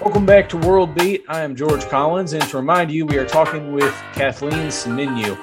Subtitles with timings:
[0.00, 1.24] Welcome back to World Beat.
[1.28, 5.36] I am George Collins, and to remind you, we are talking with Kathleen Siminyu.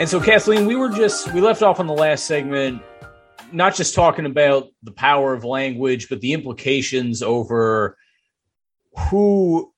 [0.00, 2.80] And so, Kathleen, we were just we left off on the last segment,
[3.52, 7.98] not just talking about the power of language, but the implications over
[9.10, 9.70] who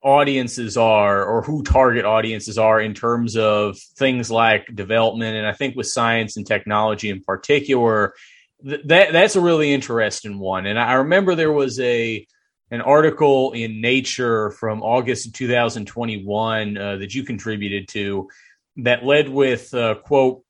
[0.00, 5.52] audiences are or who target audiences are in terms of things like development and i
[5.54, 8.12] think with science and technology in particular
[8.62, 12.26] th- that that's a really interesting one and i remember there was a
[12.74, 18.28] an article in nature from august of 2021 uh, that you contributed to
[18.76, 20.42] that led with uh, quote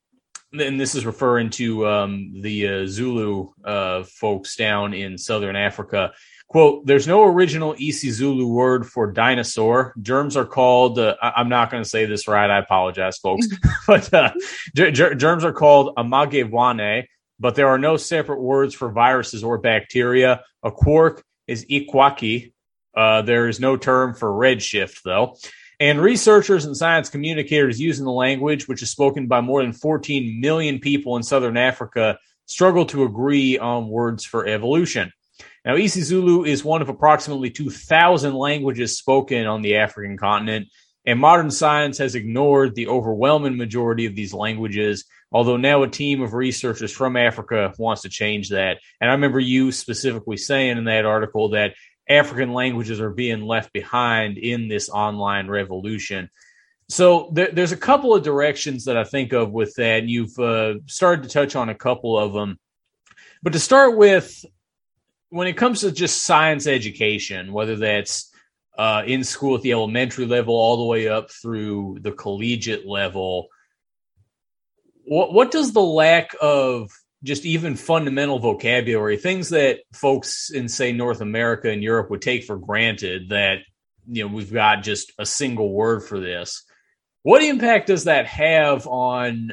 [0.52, 6.12] and this is referring to um, the uh, zulu uh, folks down in southern africa
[6.48, 9.94] Quote, there's no original isiZulu word for dinosaur.
[10.00, 12.50] Germs are called, uh, I- am not going to say this right.
[12.50, 13.48] I apologize, folks.
[13.86, 14.32] but uh,
[14.76, 17.06] ger- ger- germs are called amagciwane,
[17.40, 20.42] but there are no separate words for viruses or bacteria.
[20.62, 22.52] A quark is ikhwakhi.
[22.96, 25.36] Uh, there is no term for redshift, though.
[25.80, 30.40] And researchers and science communicators using the language, which is spoken by more than 14
[30.40, 35.12] million people in Southern Africa, struggle to agree on words for evolution.
[35.64, 40.68] Now, isiZulu is one of approximately 2,000 languages spoken on the African continent,
[41.06, 45.04] and modern science has ignored the overwhelming majority of these languages,
[45.34, 48.78] although now a team of researchers from Africa wants to change that.
[49.00, 51.74] And I remember you specifically saying in that article that
[52.08, 56.30] African languages are being left behind in this online revolution.
[56.88, 60.04] So there, there's a couple of directions that I think of with that.
[60.04, 62.58] You've uh, started to touch on a couple of them.
[63.42, 64.44] But to start with,
[65.30, 68.30] when it comes to just science education, whether that's
[68.78, 73.48] uh, in school at the elementary level all the way up through the collegiate level,
[75.04, 76.90] what what does the lack of
[77.22, 82.44] just even fundamental vocabulary, things that folks in say North America and Europe would take
[82.44, 83.58] for granted that
[84.06, 86.64] you know we've got just a single word for this.
[87.22, 89.52] What impact does that have on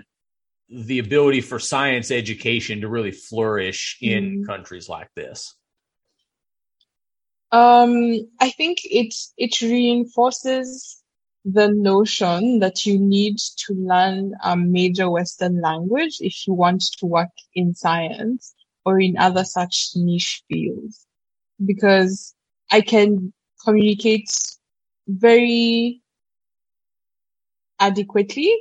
[0.69, 4.47] the ability for science education to really flourish in mm.
[4.47, 5.55] countries like this?
[7.53, 11.00] Um, I think it it reinforces
[11.43, 17.05] the notion that you need to learn a major Western language if you want to
[17.05, 18.53] work in science
[18.85, 21.05] or in other such niche fields.
[21.63, 22.35] Because
[22.71, 24.29] I can communicate
[25.07, 26.01] very
[27.79, 28.55] adequately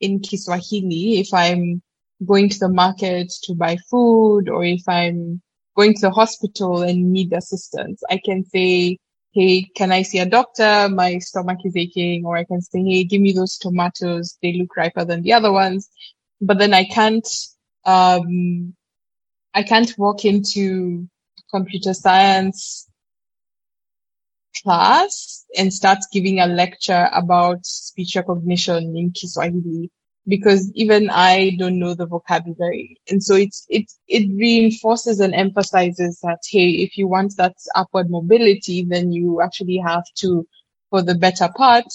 [0.00, 1.82] in Kiswahili if I'm
[2.24, 5.40] going to the market to buy food or if I'm
[5.76, 8.02] going to the hospital and need assistance.
[8.10, 8.98] I can say,
[9.32, 10.88] Hey, can I see a doctor?
[10.88, 12.24] My stomach is aching.
[12.24, 14.38] Or I can say, Hey, give me those tomatoes.
[14.42, 15.88] They look riper than the other ones.
[16.40, 17.26] But then I can't,
[17.84, 18.74] um,
[19.54, 21.08] I can't walk into
[21.50, 22.88] computer science
[24.62, 29.90] class and start giving a lecture about speech recognition in Kiswahili
[30.28, 33.00] because even I don't know the vocabulary.
[33.08, 38.10] And so it's, it, it reinforces and emphasizes that, hey, if you want that upward
[38.10, 40.46] mobility, then you actually have to,
[40.90, 41.86] for the better part,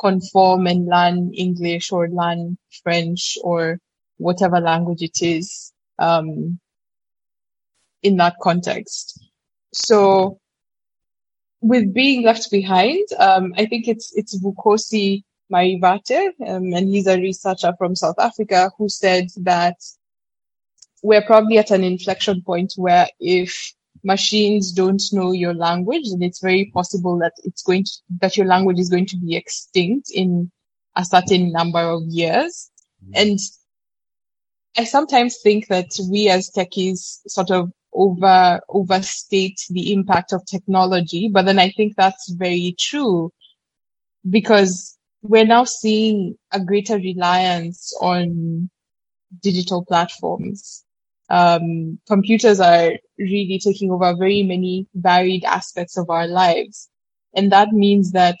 [0.00, 3.78] conform and learn English or learn French or
[4.18, 6.60] whatever language it is, um,
[8.02, 9.20] in that context.
[9.74, 10.38] So
[11.60, 17.20] with being left behind, um, I think it's, it's Vukosi Marivate, um, and he's a
[17.20, 19.76] researcher from South Africa who said that
[21.02, 23.72] we're probably at an inflection point where if
[24.02, 27.90] machines don't know your language, then it's very possible that it's going to,
[28.20, 30.50] that your language is going to be extinct in
[30.96, 32.70] a certain number of years.
[33.04, 33.12] Mm-hmm.
[33.14, 33.38] And
[34.76, 41.28] I sometimes think that we as techies sort of over, overstate the impact of technology,
[41.28, 43.32] but then I think that's very true
[44.28, 48.70] because we're now seeing a greater reliance on
[49.42, 50.84] digital platforms.
[51.28, 56.88] Um, computers are really taking over very many varied aspects of our lives.
[57.34, 58.38] And that means that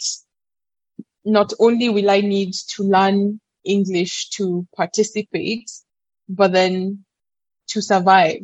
[1.24, 5.70] not only will I need to learn English to participate,
[6.28, 7.04] but then
[7.68, 8.40] to survive.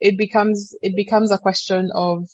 [0.00, 2.28] It becomes, it becomes a question of,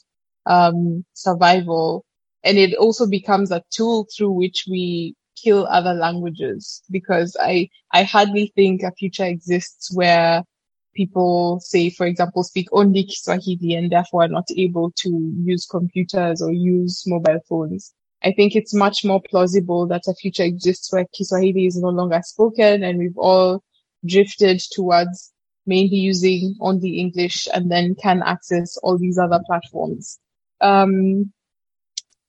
[0.45, 2.03] um, survival.
[2.43, 8.03] And it also becomes a tool through which we kill other languages because I, I
[8.03, 10.43] hardly think a future exists where
[10.93, 16.41] people say, for example, speak only Kiswahili and therefore are not able to use computers
[16.41, 17.93] or use mobile phones.
[18.23, 22.21] I think it's much more plausible that a future exists where Kiswahili is no longer
[22.23, 23.63] spoken and we've all
[24.05, 25.33] drifted towards
[25.65, 30.19] mainly using only English and then can access all these other platforms.
[30.61, 31.31] Um,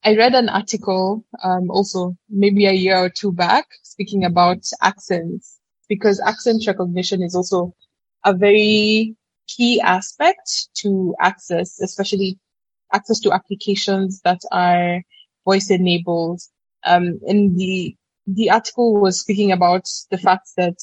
[0.06, 5.58] I read an article, um, also maybe a year or two back speaking about accents
[5.88, 7.74] because accent recognition is also
[8.22, 9.16] a very
[9.48, 12.38] key aspect to access, especially
[12.92, 15.02] access to applications that are
[15.46, 16.42] voice enabled.
[16.84, 17.96] Um, and the,
[18.26, 20.76] the article was speaking about the fact that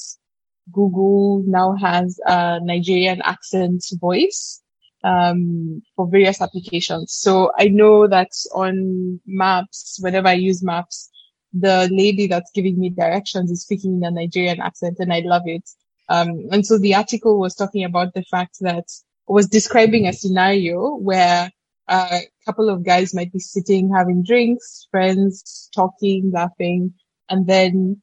[0.71, 4.60] Google now has a Nigerian accent voice
[5.03, 7.13] um, for various applications.
[7.13, 11.09] So I know that on maps, whenever I use maps,
[11.53, 15.43] the lady that's giving me directions is speaking in a Nigerian accent and I love
[15.45, 15.69] it.
[16.09, 18.85] Um, and so the article was talking about the fact that
[19.27, 21.49] was describing a scenario where
[21.87, 26.93] a couple of guys might be sitting having drinks, friends, talking, laughing,
[27.29, 28.01] and then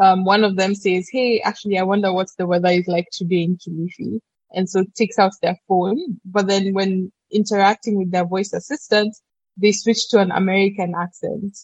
[0.00, 3.42] um, one of them says, Hey, actually, I wonder what the weather is like today
[3.42, 4.20] in Kilifi.
[4.54, 6.20] And so takes out their phone.
[6.24, 9.16] But then when interacting with their voice assistant,
[9.56, 11.56] they switch to an American accent.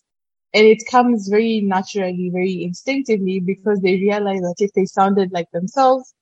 [0.54, 5.50] And it comes very naturally, very instinctively because they realize that if they sounded like
[5.52, 6.14] themselves,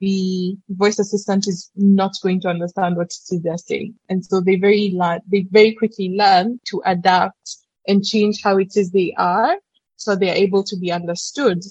[0.00, 3.94] the voice assistant is not going to understand what they're saying.
[4.08, 7.56] And so they very learn, they very quickly learn to adapt
[7.86, 9.56] and change how it is they are
[10.00, 11.62] so they're able to be understood.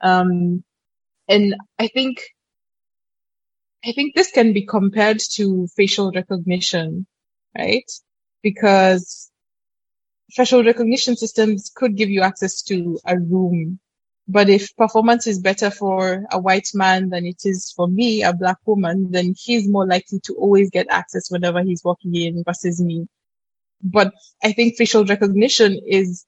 [0.00, 0.62] Um,
[1.28, 2.22] and I think,
[3.84, 7.06] I think this can be compared to facial recognition,
[7.58, 7.90] right?
[8.42, 9.30] Because
[10.32, 13.80] facial recognition systems could give you access to a room.
[14.28, 18.34] But if performance is better for a white man than it is for me, a
[18.34, 22.80] black woman, then he's more likely to always get access whenever he's walking in versus
[22.80, 23.06] me.
[23.82, 24.14] But
[24.44, 26.26] I think facial recognition is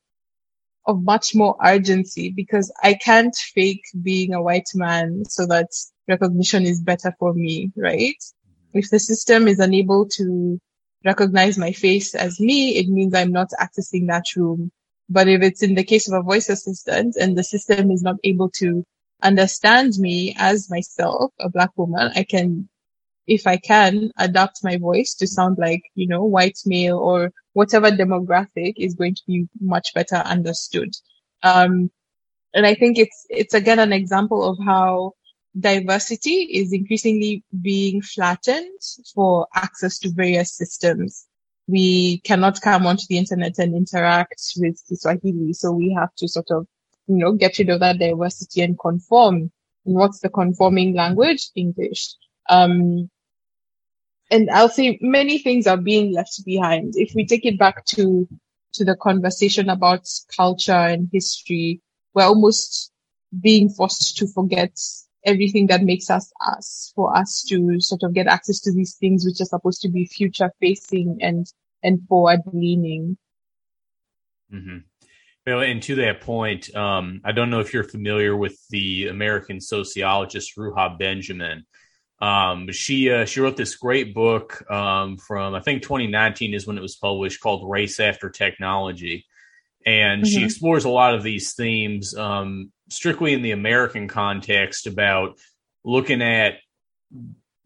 [0.87, 5.69] of much more urgency because I can't fake being a white man so that
[6.09, 8.23] recognition is better for me, right?
[8.73, 10.61] If the system is unable to
[11.05, 14.71] recognize my face as me, it means I'm not accessing that room.
[15.09, 18.17] But if it's in the case of a voice assistant and the system is not
[18.25, 18.85] able to
[19.23, 22.69] understand me as myself, a black woman, I can,
[23.27, 27.91] if I can, adapt my voice to sound like, you know, white male or whatever
[27.91, 30.95] demographic is going to be much better understood.
[31.43, 31.91] Um,
[32.55, 35.13] and I think it's, it's again an example of how
[35.59, 38.81] diversity is increasingly being flattened
[39.15, 41.27] for access to various systems.
[41.67, 45.53] We cannot come onto the internet and interact with Swahili.
[45.53, 46.67] So we have to sort of,
[47.07, 49.51] you know, get rid of that diversity and conform.
[49.87, 51.51] And what's the conforming language?
[51.55, 52.15] English.
[52.51, 53.11] Um,
[54.31, 56.95] and I'll say many things are being left behind.
[56.97, 58.29] If we take it back to,
[58.75, 61.81] to the conversation about culture and history,
[62.13, 62.91] we're almost
[63.41, 64.77] being forced to forget
[65.25, 69.25] everything that makes us us for us to sort of get access to these things
[69.25, 71.47] which are supposed to be future facing and
[71.83, 73.17] and forward leaning
[74.53, 74.79] mm-hmm.
[75.47, 79.61] well and to that point um, i don't know if you're familiar with the american
[79.61, 81.65] sociologist ruha benjamin
[82.21, 86.79] um, she uh, she wrote this great book um, from I think 2019 is when
[86.79, 89.27] it was published called Race After Technology,
[89.85, 90.31] and mm-hmm.
[90.31, 95.39] she explores a lot of these themes um, strictly in the American context about
[95.85, 96.55] looking at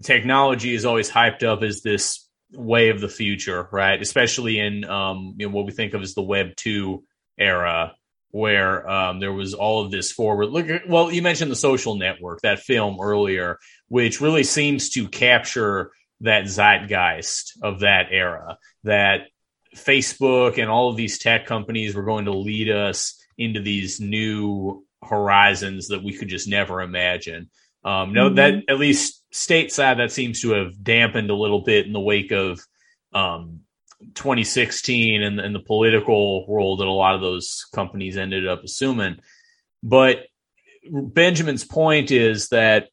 [0.03, 4.01] technology is always hyped up as this way of the future, right?
[4.01, 7.05] Especially in um, you know, what we think of as the Web two
[7.39, 7.95] era,
[8.31, 10.67] where um, there was all of this forward look.
[10.87, 13.59] Well, you mentioned the Social Network, that film earlier,
[13.89, 18.59] which really seems to capture that zeitgeist of that era.
[18.85, 19.29] That
[19.77, 24.85] Facebook and all of these tech companies were going to lead us into these new
[25.05, 27.51] horizons that we could just never imagine.
[27.85, 28.37] Um, no, mm-hmm.
[28.37, 32.33] that at least stateside that seems to have dampened a little bit in the wake
[32.33, 32.61] of
[33.13, 33.61] um,
[34.15, 39.19] 2016 and, and the political role that a lot of those companies ended up assuming.
[39.83, 40.27] But
[40.91, 42.89] Benjamin's point is that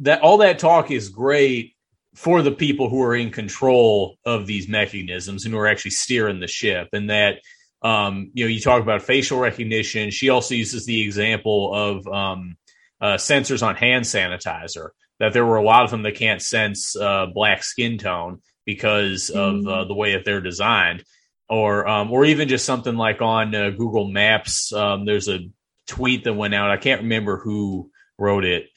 [0.00, 1.74] that all that talk is great
[2.14, 6.40] for the people who are in control of these mechanisms and who are actually steering
[6.40, 7.40] the ship and that
[7.82, 12.56] um, you know you talk about facial recognition she also uses the example of um,
[13.00, 16.96] uh, sensors on hand sanitizer that there were a lot of them that can't sense
[16.96, 19.88] uh, black skin tone because of uh, mm.
[19.88, 21.04] the way that they're designed
[21.48, 25.48] or um, or even just something like on uh, google maps um, there's a
[25.86, 28.68] tweet that went out i can't remember who wrote it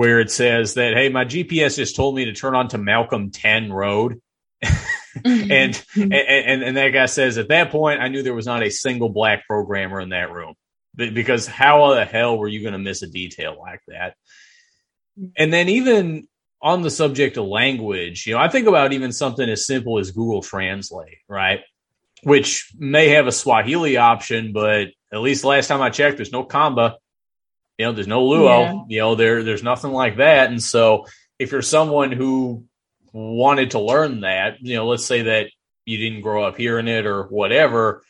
[0.00, 3.30] where it says that, hey, my GPS just told me to turn on to Malcolm
[3.30, 4.20] 10 Road.
[5.16, 5.50] Mm-hmm.
[5.50, 8.62] and, and, and and that guy says at that point I knew there was not
[8.62, 10.54] a single black programmer in that room
[10.96, 14.14] because how the hell were you going to miss a detail like that?
[15.36, 16.28] And then even
[16.62, 20.10] on the subject of language, you know, I think about even something as simple as
[20.12, 21.60] Google Translate, right?
[22.22, 26.44] which may have a Swahili option, but at least last time I checked, there's no
[26.44, 26.96] Kamba.
[27.78, 28.46] You know, there's no Luo.
[28.46, 28.82] Yeah.
[28.88, 30.50] You know, there there's nothing like that.
[30.50, 31.06] And so
[31.38, 32.64] if you're someone who
[33.12, 35.50] wanted to learn that, you know, let's say that
[35.84, 38.02] you didn't grow up hearing it or whatever,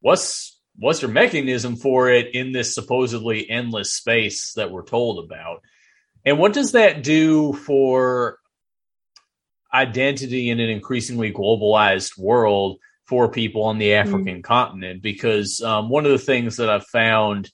[0.00, 5.62] what's what's your mechanism for it in this supposedly endless space that we're told about?
[6.24, 8.38] And what does that do for
[9.72, 14.00] identity in an increasingly globalized world for people on the mm.
[14.00, 14.44] African mm.
[14.44, 15.02] continent?
[15.02, 17.50] Because um, one of the things that I've found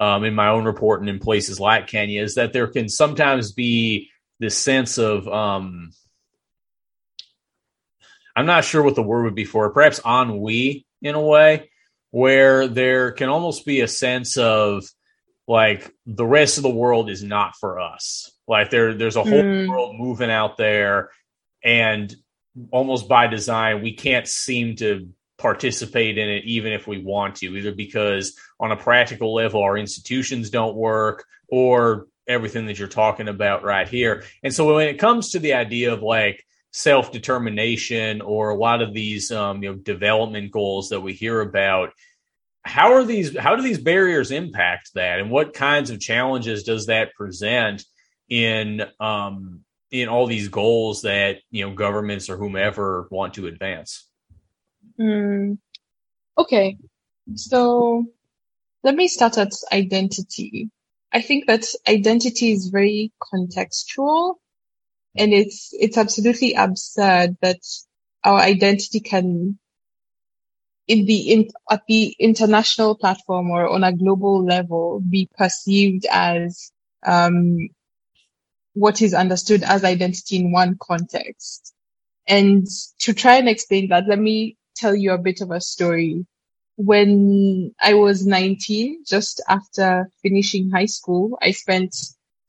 [0.00, 4.10] um, in my own reporting in places like Kenya is that there can sometimes be
[4.38, 5.90] this sense of um,
[8.36, 11.70] I'm not sure what the word would be for it, perhaps ennui in a way,
[12.10, 14.84] where there can almost be a sense of
[15.48, 18.30] like the rest of the world is not for us.
[18.46, 19.68] Like there, there's a whole mm.
[19.68, 21.10] world moving out there,
[21.64, 22.14] and
[22.70, 27.56] almost by design, we can't seem to participate in it, even if we want to,
[27.56, 33.28] either because on a practical level, our institutions don't work, or everything that you're talking
[33.28, 34.24] about right here.
[34.42, 38.82] And so when it comes to the idea of like self determination or a lot
[38.82, 41.92] of these um, you know development goals that we hear about
[42.62, 45.20] how are these how do these barriers impact that?
[45.20, 47.84] And what kinds of challenges does that present
[48.28, 54.06] in um, in all these goals that you know governments or whomever want to advance?
[55.00, 55.58] Mm,
[56.36, 56.76] okay.
[57.34, 58.06] So
[58.82, 60.70] let me start at identity
[61.12, 64.36] i think that identity is very contextual
[65.16, 67.60] and it's, it's absolutely absurd that
[68.24, 69.58] our identity can
[70.86, 76.72] in the in, at the international platform or on a global level be perceived as
[77.06, 77.68] um,
[78.74, 81.74] what is understood as identity in one context.
[82.28, 82.66] And
[83.00, 86.26] to try and explain that, let me tell you a bit of a story.
[86.78, 91.96] When I was 19, just after finishing high school, I spent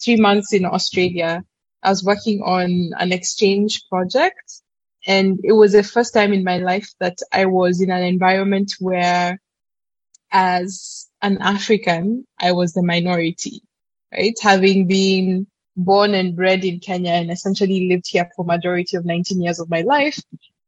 [0.04, 1.44] three months in Australia
[1.84, 4.62] I was working on an exchange project
[5.08, 8.74] and it was the first time in my life that I was in an environment
[8.80, 9.40] where
[10.32, 13.62] as an African, I was the minority,
[14.14, 14.36] right?
[14.42, 19.42] Having been born and bred in Kenya and essentially lived here for majority of 19
[19.42, 20.20] years of my life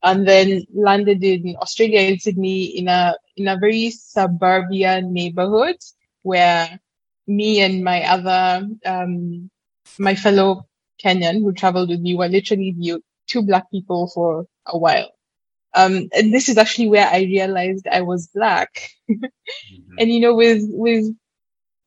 [0.03, 5.77] and then landed in Australia in Sydney in a, in a very suburban neighborhood
[6.23, 6.79] where
[7.27, 9.49] me and my other, um,
[9.99, 10.67] my fellow
[11.03, 15.09] Kenyan who traveled with me were literally the two black people for a while.
[15.73, 18.89] Um, and this is actually where I realized I was black.
[19.09, 19.95] mm-hmm.
[19.99, 21.15] And you know, with, with,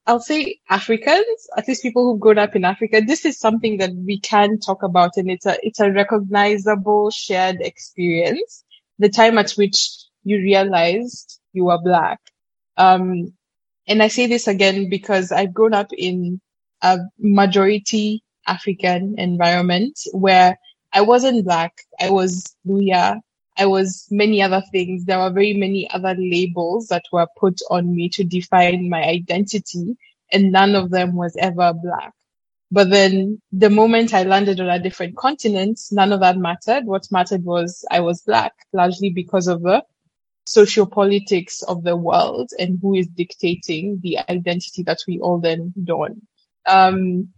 [0.06, 3.92] I'll say Africans, at least people who've grown up in Africa, this is something that
[3.94, 8.64] we can talk about and it's a, it's a recognizable shared experience.
[9.00, 9.88] The time at which
[10.25, 12.20] you realized you were black.
[12.76, 13.34] Um,
[13.88, 16.40] and I say this again because I've grown up in
[16.82, 20.58] a majority African environment where
[20.92, 21.75] I wasn't black.
[22.00, 23.20] I was Luhya.
[23.56, 25.04] I was many other things.
[25.04, 29.96] There were very many other labels that were put on me to define my identity
[30.32, 32.12] and none of them was ever black.
[32.70, 36.87] But then the moment I landed on a different continent, none of that mattered.
[36.87, 39.84] What mattered was I was black, largely because of the
[40.49, 46.23] sociopolitics of the world and who is dictating the identity that we all then don.
[46.66, 47.28] Um,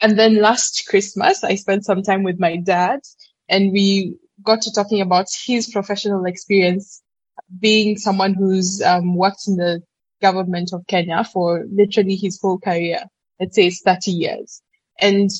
[0.00, 3.00] and then last Christmas, I spent some time with my dad
[3.48, 7.02] and we got to talking about his professional experience
[7.60, 9.82] being someone who's um, worked in the
[10.20, 13.04] government of Kenya for literally his whole career.
[13.38, 14.62] Let's say it's 30 years.
[15.00, 15.30] And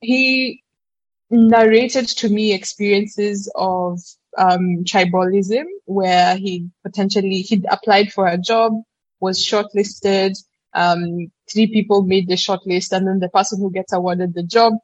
[0.00, 0.62] he
[1.30, 4.00] narrated to me experiences of
[4.36, 8.72] um, tribalism where he potentially, he'd applied for a job,
[9.20, 10.36] was shortlisted,
[10.72, 14.74] um, three people made the shortlist and then the person who gets awarded the job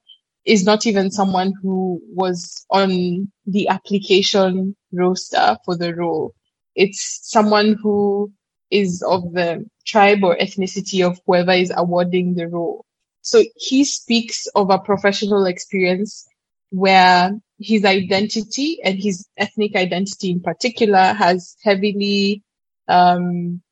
[0.47, 6.35] is not even someone who was on the application roster for the role.
[6.77, 8.33] It's someone who
[8.71, 12.85] is of the tribe or ethnicity of whoever is awarding the role.
[13.23, 16.27] So he speaks of a professional experience
[16.71, 22.43] where his identity and his ethnic identity in particular has heavily
[22.89, 23.63] um,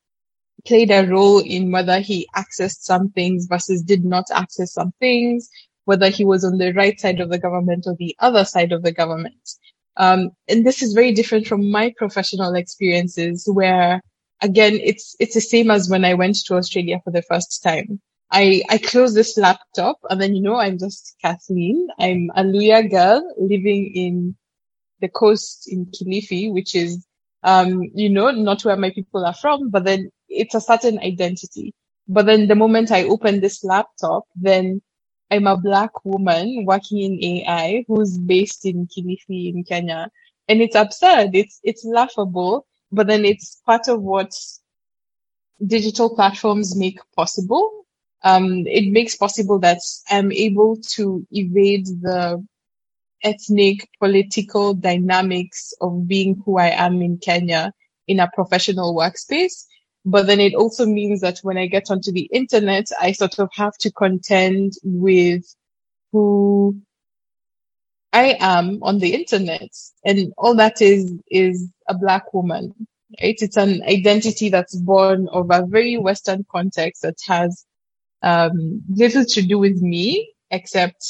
[0.65, 5.49] played a role in whether he accessed some things versus did not access some things,
[5.85, 8.83] whether he was on the right side of the government or the other side of
[8.83, 9.49] the government.
[9.97, 14.01] Um, and this is very different from my professional experiences where
[14.41, 18.01] again, it's, it's the same as when I went to Australia for the first time.
[18.31, 21.87] I, I close this laptop and then, you know, I'm just Kathleen.
[21.97, 24.35] I'm a Luhya girl living in
[24.99, 27.05] the coast in Kilifi, which is
[27.45, 31.67] Um, you know, not where my people are from, but then it's a certain identity.
[32.07, 34.81] But then the moment I open this laptop, then
[35.35, 40.09] I'm a black woman working in AI who's based in Kilifi in Kenya.
[40.49, 41.31] And it's absurd.
[41.35, 44.31] It's, it's laughable, but then it's part of what
[45.65, 47.85] digital platforms make possible.
[48.23, 52.45] Um, it makes possible that I'm able to evade the
[53.23, 57.73] ethnic political dynamics of being who I am in Kenya
[58.07, 59.65] in a professional workspace.
[60.05, 63.49] But then it also means that when I get onto the internet, I sort of
[63.53, 65.43] have to contend with
[66.11, 66.79] who
[68.13, 69.69] I am on the internet.
[70.05, 72.73] And all that is, is a black woman,
[73.21, 73.35] right?
[73.39, 77.65] It's an identity that's born of a very Western context that has,
[78.21, 81.03] um, little to do with me, except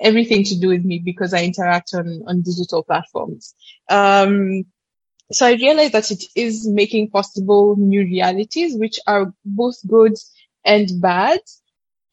[0.00, 3.54] everything to do with me because I interact on, on digital platforms.
[3.88, 4.64] Um,
[5.32, 10.14] so I realized that it is making possible new realities, which are both good
[10.64, 11.40] and bad.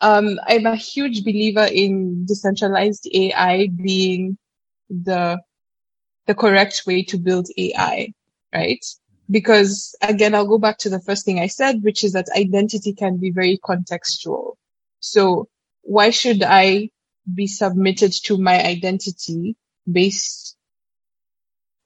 [0.02, 4.38] Um, I'm a huge believer in decentralized AI being
[4.90, 5.40] the,
[6.28, 8.14] the correct way to build AI,
[8.54, 8.84] right?
[9.30, 12.94] Because again, I'll go back to the first thing I said, which is that identity
[12.94, 14.56] can be very contextual.
[15.00, 15.50] So
[15.84, 16.90] why should I
[17.34, 19.56] be submitted to my identity
[19.92, 20.51] based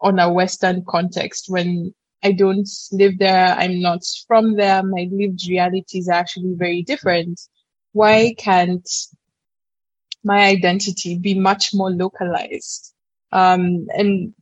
[0.01, 5.47] on a Western context when I don't live there, I'm not from there, my lived
[5.47, 7.39] realities are actually very different.
[7.91, 8.87] Why can't
[10.23, 12.93] my identity be much more localized?
[13.31, 14.33] Um, and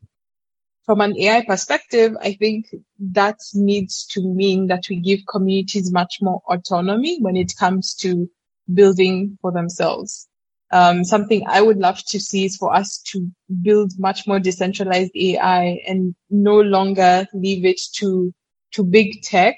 [0.85, 2.67] from an AI perspective, I think
[2.99, 8.29] that needs to mean that we give communities much more autonomy when it comes to
[8.73, 10.27] building for themselves.
[10.73, 13.29] Um, something I would love to see is for us to
[13.61, 18.33] build much more decentralized AI and no longer leave it to,
[18.71, 19.55] to big tech,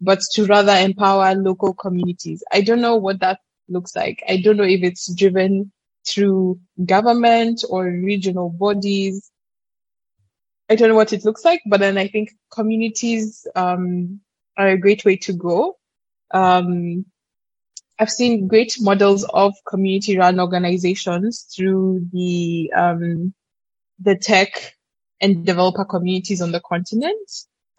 [0.00, 2.42] but to rather empower local communities.
[2.50, 4.22] I don't know what that looks like.
[4.26, 5.72] I don't know if it's driven
[6.08, 9.30] through government or regional bodies.
[10.70, 14.20] I don't know what it looks like, but then I think communities um,
[14.56, 15.76] are a great way to go.
[16.30, 17.04] Um,
[17.98, 23.34] I've seen great models of community run organizations through the, um,
[24.00, 24.74] the tech
[25.20, 27.30] and developer communities on the continent.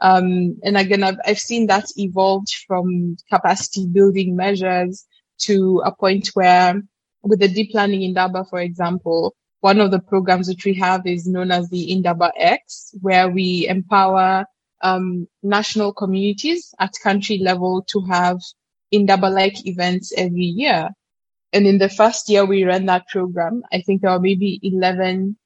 [0.02, 5.06] Um, and again, I've, I've seen that evolved from capacity building measures
[5.42, 6.82] to a point where
[7.22, 11.28] with the deep learning Indaba, for example, one of the programs which we have is
[11.28, 14.46] known as the Indaba X, where we empower
[14.82, 18.40] um, national communities at country level to have
[18.92, 20.90] Indaba-like events every year.
[21.54, 25.38] And in the first year we ran that program, I think there were maybe 11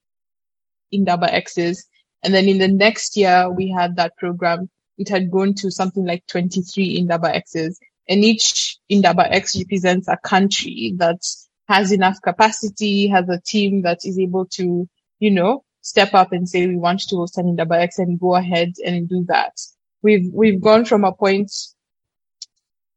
[0.91, 1.87] Indaba X's.
[2.23, 4.69] And then in the next year we had that program.
[4.97, 7.79] It had grown to something like 23 Indaba X's.
[8.07, 11.21] And each Indaba X represents a country that
[11.67, 14.87] has enough capacity, has a team that is able to,
[15.19, 18.35] you know, step up and say we want to host an Indaba X and go
[18.35, 19.53] ahead and do that.
[20.01, 21.51] We've, we've gone from a point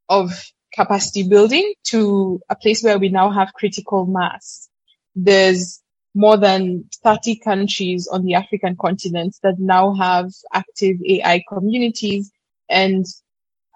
[0.09, 0.31] of
[0.75, 4.69] capacity building to a place where we now have critical mass.
[5.15, 5.81] There's
[6.15, 12.31] more than 30 countries on the African continent that now have active AI communities.
[12.69, 13.05] And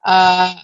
[0.05, 0.55] uh,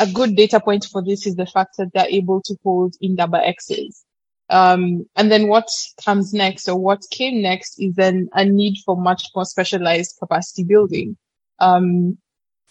[0.00, 3.44] a good data point for this is the fact that they're able to hold Indaba
[3.46, 4.04] X's.
[4.50, 5.68] Um, and then what
[6.04, 10.64] comes next or what came next is then a need for much more specialized capacity
[10.64, 11.16] building.
[11.58, 12.18] Um,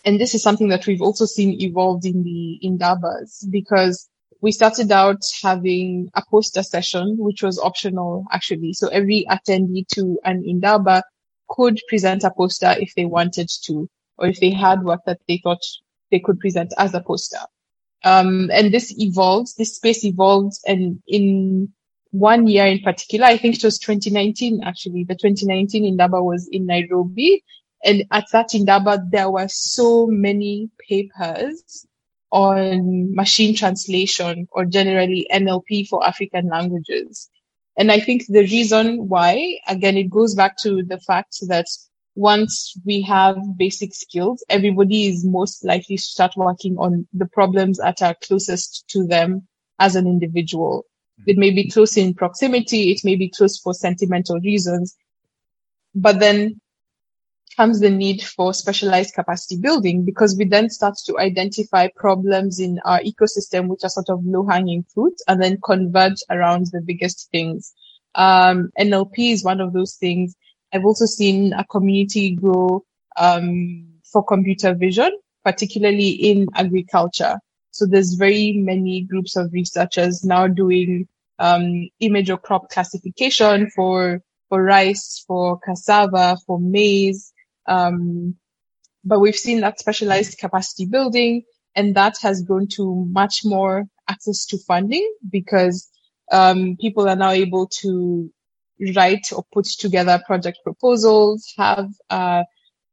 [0.06, 4.10] and this is something that we've also seen evolved in the Indabas because
[4.42, 8.74] we started out having a poster session, which was optional actually.
[8.74, 11.04] So every attendee to an Indaba
[11.48, 15.40] could present a poster if they wanted to, or if they had work that they
[15.42, 15.62] thought
[16.12, 17.40] they could present as a poster.
[18.04, 21.72] Um, and this evolved, this space evolved and in
[22.12, 26.66] one year in particular, I think it was 2019 actually, the 2019 Indaba was in
[26.66, 27.44] Nairobi
[27.84, 31.86] and at that Indaba, there were so many papers
[32.32, 37.30] on machine translation or generally NLP for African languages.
[37.78, 41.66] And I think the reason why, again, it goes back to the fact that
[42.16, 47.80] once we have basic skills, everybody is most likely to start working on the problems
[47.80, 49.48] that are closest to them
[49.80, 50.86] as an individual.
[51.26, 52.92] It may be close in proximity.
[52.92, 54.96] It may be close for sentimental reasons.
[55.96, 56.60] But then
[57.56, 62.80] comes the need for specialized capacity building because we then start to identify problems in
[62.86, 67.30] our ecosystem, which are sort of low hanging fruit and then converge around the biggest
[67.32, 67.74] things.
[68.16, 70.36] Um, NLP is one of those things.
[70.74, 72.84] I've also seen a community grow
[73.18, 75.12] um, for computer vision,
[75.44, 77.40] particularly in agriculture.
[77.72, 81.08] So there's very many groups of researchers now doing
[81.40, 87.33] um, image or crop classification for for rice, for cassava, for maize.
[87.68, 88.36] Um,
[89.04, 91.44] but we've seen that specialized capacity building,
[91.76, 95.90] and that has grown to much more access to funding because
[96.32, 98.32] um, people are now able to
[98.96, 102.44] write or put together project proposals, have a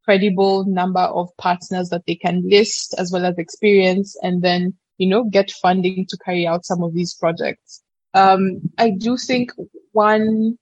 [0.05, 5.07] credible number of partners that they can list as well as experience, and then, you
[5.07, 7.81] know, get funding to carry out some of these projects.
[8.13, 9.51] Um, I do think
[9.91, 10.57] one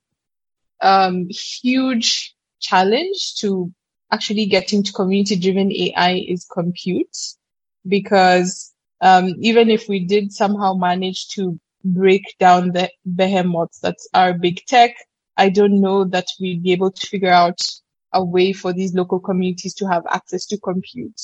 [0.81, 3.71] um, huge challenge to
[4.11, 7.15] actually getting to community driven AI is compute
[7.87, 14.33] because um, even if we did somehow manage to break down the behemoths that are
[14.33, 14.95] big tech,
[15.37, 17.61] I don't know that we'd be able to figure out
[18.13, 21.21] a way for these local communities to have access to compute.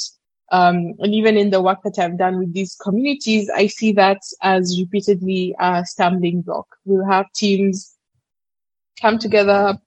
[0.52, 4.19] Um, and even in the work that I've done with these communities, I see that
[4.41, 6.67] as repeatedly a stumbling block.
[6.86, 7.95] We'll have teams
[9.02, 9.78] come together,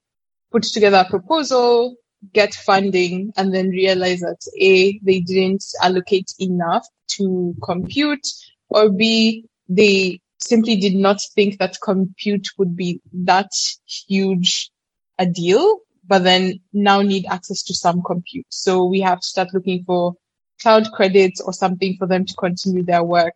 [0.50, 1.96] put together a proposal,
[2.32, 8.26] get funding, and then realize that A, they didn't allocate enough to compute,
[8.68, 13.50] or B, they simply did not think that compute would be that
[13.86, 14.70] huge
[15.18, 18.46] a deal, but then now need access to some compute.
[18.48, 20.14] So we have to start looking for
[20.60, 23.34] cloud credits or something for them to continue their work.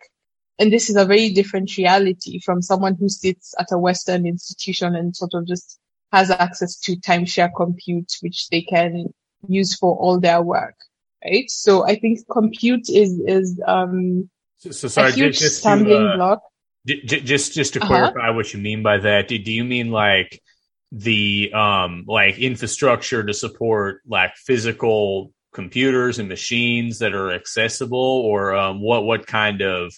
[0.58, 4.94] And this is a very different reality from someone who sits at a Western institution
[4.94, 5.78] and sort of just
[6.12, 9.12] has access to timeshare compute, which they can
[9.48, 10.76] use for all their work.
[11.24, 11.48] Right.
[11.48, 16.16] So I think compute is, is, um, so, so sorry, a huge just stumbling uh,
[16.16, 16.42] block.
[16.86, 17.88] Just, just to uh-huh.
[17.88, 20.42] clarify what you mean by that, do, do you mean like
[20.90, 28.54] the, um, like infrastructure to support like physical computers and machines that are accessible or,
[28.54, 29.94] um, what, what kind of,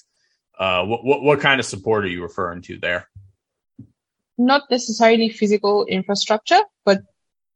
[0.59, 3.09] uh, what, what, what kind of support are you referring to there?
[4.37, 7.03] Not necessarily physical infrastructure, but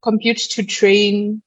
[0.01, 1.41] compute to train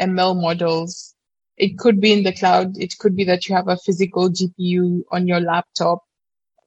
[0.00, 1.14] ML models.
[1.56, 2.76] It could be in the cloud.
[2.78, 6.04] It could be that you have a physical GPU on your laptop,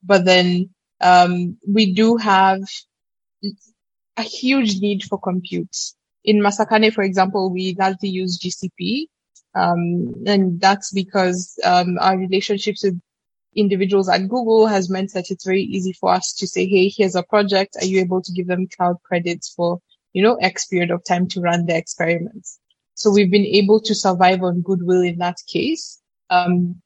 [0.04, 2.62] but then um, we do have
[4.18, 5.76] a huge need for compute.
[6.26, 9.06] In Masakhane, for example, we largely use GCP,
[9.56, 13.00] um, and that's because um, our relationships with
[13.56, 17.16] individuals at Google has meant that it's very easy for us to say, hey, here's
[17.16, 17.76] a project.
[17.82, 19.80] Are you able to give them cloud credits for,
[20.14, 22.60] you know, X period of time to run their experiments?
[22.94, 26.00] So we've been able to survive on goodwill in that case.
[26.30, 26.82] Um,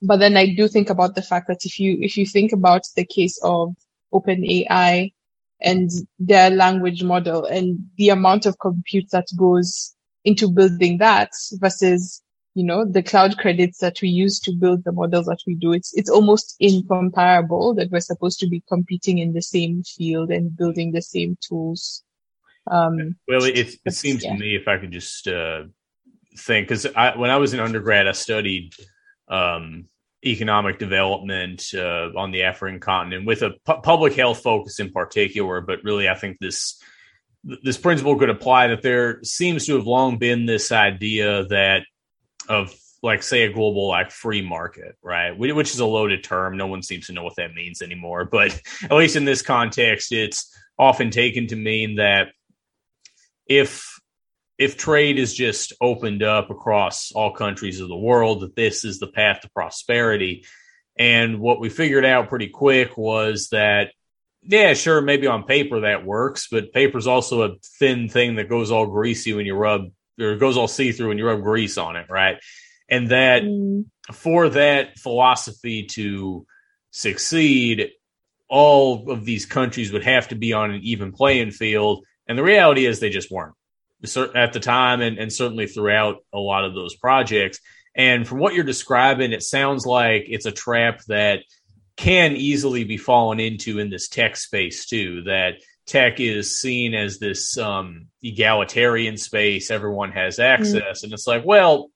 [0.00, 2.82] but then I do think about the fact that if you, if you think about
[2.96, 3.74] the case of
[4.12, 5.12] OpenAI
[5.60, 12.22] and their language model and the amount of compute that goes into building that versus
[12.54, 15.72] you know, the cloud credits that we use to build the models that we do,
[15.72, 20.56] it's, it's almost incomparable that we're supposed to be competing in the same field and
[20.56, 22.02] building the same tools.
[22.70, 24.32] Um, well, it, it seems yeah.
[24.32, 25.64] to me if I could just, uh,
[26.36, 28.74] think, cause I, when I was in undergrad, I studied,
[29.28, 29.86] um,
[30.24, 35.62] economic development, uh, on the African continent with a pu- public health focus in particular.
[35.62, 36.78] But really, I think this,
[37.42, 41.84] this principle could apply that there seems to have long been this idea that
[42.48, 45.36] of like say a global like free market, right?
[45.36, 46.56] Which is a loaded term.
[46.56, 48.24] No one seems to know what that means anymore.
[48.24, 52.28] But at least in this context, it's often taken to mean that
[53.46, 53.88] if
[54.58, 59.00] if trade is just opened up across all countries of the world, that this is
[59.00, 60.44] the path to prosperity.
[60.96, 63.92] And what we figured out pretty quick was that,
[64.42, 68.70] yeah, sure, maybe on paper that works, but paper's also a thin thing that goes
[68.70, 71.96] all greasy when you rub or goes all see through and you rub grease on
[71.96, 72.38] it, right?
[72.88, 73.86] And that mm.
[74.12, 76.46] for that philosophy to
[76.90, 77.90] succeed,
[78.48, 82.04] all of these countries would have to be on an even playing field.
[82.26, 83.54] And the reality is they just weren't
[84.34, 87.60] at the time and, and certainly throughout a lot of those projects.
[87.94, 91.40] And from what you're describing, it sounds like it's a trap that
[91.96, 95.54] can easily be fallen into in this tech space too, that
[95.86, 99.70] tech is seen as this um, egalitarian space.
[99.70, 100.44] Everyone has mm.
[100.44, 100.98] access.
[100.98, 101.06] Mm-hmm.
[101.06, 101.90] And it's like, well,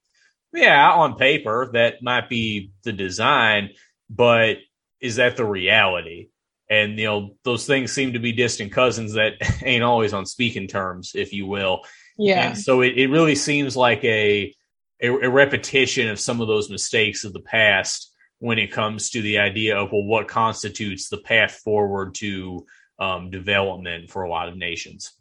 [0.52, 3.70] yeah, on paper, that might be the design,
[4.08, 4.58] but
[5.00, 6.28] is that the reality?
[6.68, 10.66] And, you know, those things seem to be distant cousins that ain't always on speaking
[10.66, 11.82] terms, if you will.
[12.18, 12.48] Yeah.
[12.48, 14.54] And so it, it really seems like a,
[15.00, 19.22] a, a repetition of some of those mistakes of the past when it comes to
[19.22, 22.66] the idea of, well, what constitutes the path forward to
[22.98, 25.12] um, development for a lot of nations.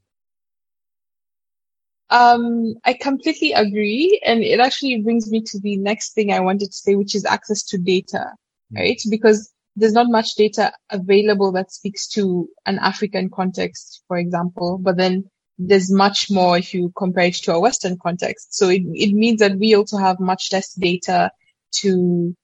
[2.09, 4.21] Um, I completely agree.
[4.23, 7.25] And it actually brings me to the next thing I wanted to say, which is
[7.25, 8.33] access to data,
[8.71, 8.77] mm.
[8.77, 9.01] right?
[9.09, 14.97] Because there's not much data available that speaks to an African context, for example, but
[14.97, 18.53] then there's much more if you compare it to a Western context.
[18.55, 21.31] So it, it means that we also have much less data
[21.79, 22.35] to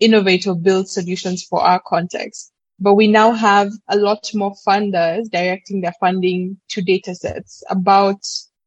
[0.00, 2.52] innovate or build solutions for our context.
[2.80, 8.20] But we now have a lot more funders directing their funding to data sets about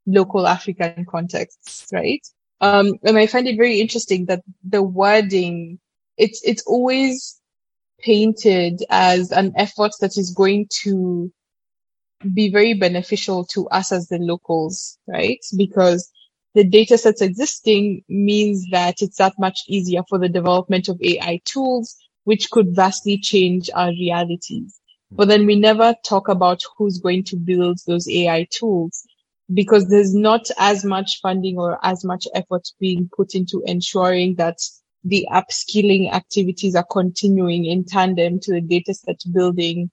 [0.05, 2.25] local African contexts, right?
[2.59, 5.79] Um, and I find it very interesting that the wording,
[6.17, 7.39] it's, it's always
[7.99, 11.31] painted as an effort that is going to
[12.33, 15.39] be very beneficial to us as the locals, right?
[15.57, 16.11] Because
[16.53, 21.41] the data sets existing means that it's that much easier for the development of AI
[21.45, 24.79] tools, which could vastly change our realities.
[25.11, 29.05] But then we never talk about who's going to build those AI tools
[29.53, 34.57] because there's not as much funding or as much effort being put into ensuring that
[35.03, 39.89] the upskilling activities are continuing in tandem to the data set building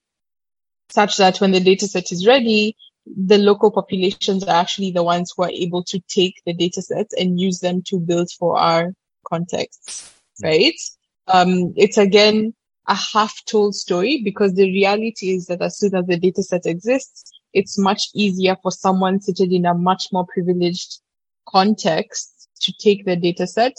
[0.90, 5.32] such that when the data set is ready, the local populations are actually the ones
[5.36, 8.92] who are able to take the data sets and use them to build for our
[9.26, 10.12] contexts,
[10.42, 10.46] mm-hmm.
[10.46, 10.80] right?
[11.28, 12.54] Um, it's again
[12.88, 16.64] a half told story because the reality is that as soon as the data set
[16.66, 21.00] exists, it's much easier for someone seated in a much more privileged
[21.48, 23.74] context to take the data set,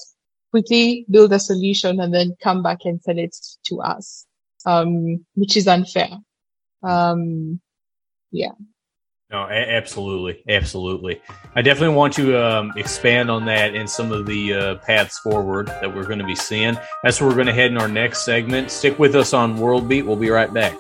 [0.51, 3.35] quickly build a solution and then come back and sell it
[3.65, 4.25] to us,
[4.65, 6.09] um, which is unfair.
[6.83, 7.59] Um,
[8.31, 8.53] yeah.
[9.31, 11.21] No, absolutely, absolutely.
[11.53, 15.67] I definitely want to um, expand on that and some of the uh, paths forward
[15.67, 16.75] that we're going to be seeing.
[17.03, 18.71] That's where we're going to head in our next segment.
[18.71, 20.03] Stick with us on World Beat.
[20.07, 20.75] We'll be right back.